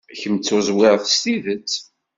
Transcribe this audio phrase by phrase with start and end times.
[0.19, 1.71] Kemm d tuẓwirt s tidet.